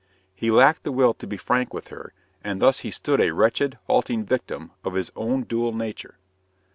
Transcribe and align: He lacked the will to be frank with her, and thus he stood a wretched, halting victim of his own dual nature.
He 0.33 0.49
lacked 0.49 0.81
the 0.83 0.91
will 0.91 1.13
to 1.13 1.27
be 1.27 1.37
frank 1.37 1.75
with 1.75 1.89
her, 1.89 2.11
and 2.43 2.59
thus 2.59 2.79
he 2.79 2.89
stood 2.89 3.21
a 3.21 3.35
wretched, 3.35 3.77
halting 3.85 4.25
victim 4.25 4.71
of 4.83 4.95
his 4.95 5.11
own 5.15 5.43
dual 5.43 5.73
nature. 5.73 6.17